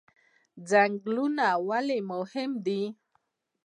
ځنګلونه 0.69 1.45
ولې 1.69 1.99
مهم 2.11 2.51
دي؟ 2.65 2.83